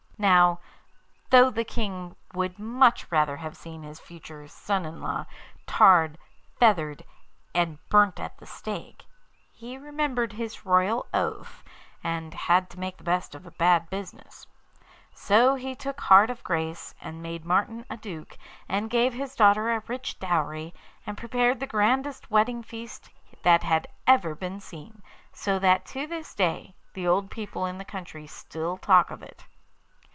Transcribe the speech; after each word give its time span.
Now, 0.21 0.59
though 1.31 1.49
the 1.49 1.63
King 1.63 2.15
would 2.35 2.59
much 2.59 3.11
rather 3.11 3.37
have 3.37 3.57
seen 3.57 3.81
his 3.81 3.99
future 3.99 4.47
son 4.47 4.85
in 4.85 5.01
law 5.01 5.25
tarred, 5.65 6.19
feathered, 6.59 7.03
and 7.55 7.79
burnt 7.89 8.19
at 8.19 8.37
the 8.37 8.45
stake, 8.45 9.05
he 9.51 9.79
remembered 9.79 10.33
his 10.33 10.63
royal 10.63 11.07
oath, 11.11 11.63
and 12.03 12.35
had 12.35 12.69
to 12.69 12.79
make 12.79 12.97
the 12.97 13.03
best 13.03 13.33
of 13.33 13.47
a 13.47 13.51
bad 13.51 13.89
business. 13.89 14.45
So 15.11 15.55
he 15.55 15.73
took 15.73 15.99
heart 16.01 16.29
of 16.29 16.43
grace, 16.43 16.93
and 17.01 17.23
made 17.23 17.43
Martin 17.43 17.83
a 17.89 17.97
Duke, 17.97 18.37
and 18.69 18.91
gave 18.91 19.15
his 19.15 19.33
daughter 19.35 19.71
a 19.71 19.81
rich 19.87 20.19
dowry, 20.19 20.71
and 21.07 21.17
prepared 21.17 21.59
the 21.59 21.65
grandest 21.65 22.29
wedding 22.29 22.61
feast 22.61 23.09
that 23.41 23.63
had 23.63 23.87
ever 24.05 24.35
been 24.35 24.59
seen, 24.59 25.01
so 25.33 25.57
that 25.57 25.83
to 25.87 26.05
this 26.05 26.35
day 26.35 26.75
the 26.93 27.07
old 27.07 27.31
people 27.31 27.65
in 27.65 27.79
the 27.79 27.83
country 27.83 28.27
still 28.27 28.77
talk 28.77 29.09
of 29.09 29.23
it. 29.23 29.45